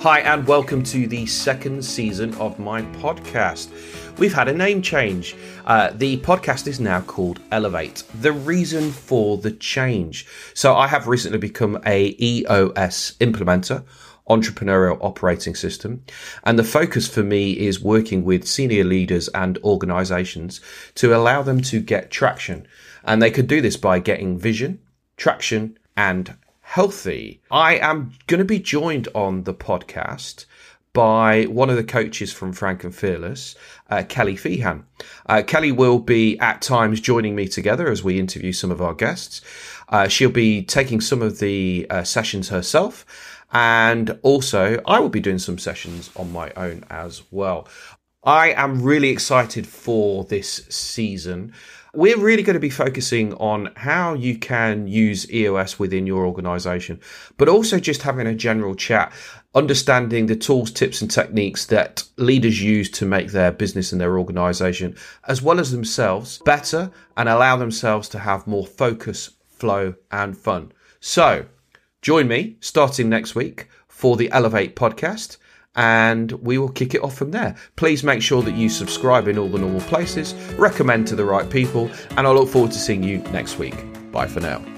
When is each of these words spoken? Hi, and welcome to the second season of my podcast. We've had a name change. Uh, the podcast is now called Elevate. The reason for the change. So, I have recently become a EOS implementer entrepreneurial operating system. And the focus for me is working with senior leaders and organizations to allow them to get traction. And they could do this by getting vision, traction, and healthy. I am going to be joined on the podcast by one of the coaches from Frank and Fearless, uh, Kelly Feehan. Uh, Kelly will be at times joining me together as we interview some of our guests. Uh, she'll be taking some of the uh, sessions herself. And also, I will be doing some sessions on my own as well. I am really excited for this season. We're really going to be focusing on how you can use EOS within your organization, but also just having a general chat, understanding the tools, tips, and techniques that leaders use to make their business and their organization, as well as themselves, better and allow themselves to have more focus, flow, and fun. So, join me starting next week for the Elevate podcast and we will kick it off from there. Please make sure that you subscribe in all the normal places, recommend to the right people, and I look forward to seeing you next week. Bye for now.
Hi, 0.00 0.20
and 0.20 0.46
welcome 0.46 0.84
to 0.84 1.08
the 1.08 1.26
second 1.26 1.84
season 1.84 2.32
of 2.34 2.60
my 2.60 2.82
podcast. 2.82 3.68
We've 4.16 4.32
had 4.32 4.46
a 4.46 4.52
name 4.52 4.80
change. 4.80 5.34
Uh, 5.66 5.90
the 5.92 6.18
podcast 6.18 6.68
is 6.68 6.78
now 6.78 7.00
called 7.00 7.40
Elevate. 7.50 8.04
The 8.20 8.30
reason 8.30 8.92
for 8.92 9.38
the 9.38 9.50
change. 9.50 10.24
So, 10.54 10.76
I 10.76 10.86
have 10.86 11.08
recently 11.08 11.38
become 11.38 11.80
a 11.84 12.14
EOS 12.22 13.16
implementer 13.18 13.84
entrepreneurial 14.30 14.98
operating 15.00 15.56
system. 15.56 16.04
And 16.44 16.56
the 16.56 16.64
focus 16.64 17.08
for 17.08 17.24
me 17.24 17.58
is 17.58 17.80
working 17.80 18.22
with 18.22 18.46
senior 18.46 18.84
leaders 18.84 19.26
and 19.28 19.58
organizations 19.64 20.60
to 20.94 21.12
allow 21.16 21.42
them 21.42 21.60
to 21.62 21.80
get 21.80 22.12
traction. 22.12 22.68
And 23.02 23.20
they 23.20 23.32
could 23.32 23.48
do 23.48 23.60
this 23.60 23.76
by 23.76 23.98
getting 23.98 24.38
vision, 24.38 24.78
traction, 25.16 25.76
and 25.96 26.36
healthy. 26.78 27.40
I 27.50 27.74
am 27.78 28.12
going 28.28 28.38
to 28.38 28.44
be 28.44 28.60
joined 28.60 29.08
on 29.12 29.42
the 29.42 29.52
podcast 29.52 30.44
by 30.92 31.42
one 31.46 31.70
of 31.70 31.74
the 31.74 31.82
coaches 31.82 32.32
from 32.32 32.52
Frank 32.52 32.84
and 32.84 32.94
Fearless, 32.94 33.56
uh, 33.90 34.04
Kelly 34.08 34.36
Feehan. 34.36 34.84
Uh, 35.26 35.42
Kelly 35.44 35.72
will 35.72 35.98
be 35.98 36.38
at 36.38 36.62
times 36.62 37.00
joining 37.00 37.34
me 37.34 37.48
together 37.48 37.90
as 37.90 38.04
we 38.04 38.20
interview 38.20 38.52
some 38.52 38.70
of 38.70 38.80
our 38.80 38.94
guests. 38.94 39.40
Uh, 39.88 40.06
she'll 40.06 40.30
be 40.30 40.62
taking 40.62 41.00
some 41.00 41.20
of 41.20 41.40
the 41.40 41.84
uh, 41.90 42.04
sessions 42.04 42.50
herself. 42.50 43.04
And 43.50 44.16
also, 44.22 44.80
I 44.86 45.00
will 45.00 45.08
be 45.08 45.18
doing 45.18 45.40
some 45.40 45.58
sessions 45.58 46.10
on 46.14 46.30
my 46.30 46.52
own 46.54 46.84
as 46.90 47.22
well. 47.32 47.66
I 48.28 48.50
am 48.58 48.82
really 48.82 49.08
excited 49.08 49.66
for 49.66 50.22
this 50.24 50.66
season. 50.68 51.54
We're 51.94 52.18
really 52.18 52.42
going 52.42 52.52
to 52.52 52.60
be 52.60 52.68
focusing 52.68 53.32
on 53.36 53.72
how 53.74 54.12
you 54.12 54.38
can 54.38 54.86
use 54.86 55.32
EOS 55.32 55.78
within 55.78 56.06
your 56.06 56.26
organization, 56.26 57.00
but 57.38 57.48
also 57.48 57.80
just 57.80 58.02
having 58.02 58.26
a 58.26 58.34
general 58.34 58.74
chat, 58.74 59.14
understanding 59.54 60.26
the 60.26 60.36
tools, 60.36 60.70
tips, 60.70 61.00
and 61.00 61.10
techniques 61.10 61.64
that 61.66 62.04
leaders 62.18 62.62
use 62.62 62.90
to 62.90 63.06
make 63.06 63.32
their 63.32 63.50
business 63.50 63.92
and 63.92 64.00
their 64.02 64.18
organization, 64.18 64.94
as 65.26 65.40
well 65.40 65.58
as 65.58 65.72
themselves, 65.72 66.36
better 66.44 66.90
and 67.16 67.30
allow 67.30 67.56
themselves 67.56 68.10
to 68.10 68.18
have 68.18 68.46
more 68.46 68.66
focus, 68.66 69.30
flow, 69.46 69.94
and 70.10 70.36
fun. 70.36 70.70
So, 71.00 71.46
join 72.02 72.28
me 72.28 72.58
starting 72.60 73.08
next 73.08 73.34
week 73.34 73.68
for 73.88 74.18
the 74.18 74.30
Elevate 74.32 74.76
podcast 74.76 75.38
and 75.74 76.32
we 76.32 76.58
will 76.58 76.68
kick 76.68 76.94
it 76.94 77.02
off 77.02 77.16
from 77.16 77.30
there. 77.30 77.54
Please 77.76 78.02
make 78.02 78.22
sure 78.22 78.42
that 78.42 78.54
you 78.54 78.68
subscribe 78.68 79.28
in 79.28 79.38
all 79.38 79.48
the 79.48 79.58
normal 79.58 79.80
places, 79.82 80.34
recommend 80.58 81.06
to 81.08 81.16
the 81.16 81.24
right 81.24 81.48
people, 81.48 81.90
and 82.16 82.26
I 82.26 82.30
look 82.30 82.48
forward 82.48 82.72
to 82.72 82.78
seeing 82.78 83.02
you 83.02 83.18
next 83.32 83.58
week. 83.58 83.76
Bye 84.12 84.26
for 84.26 84.40
now. 84.40 84.77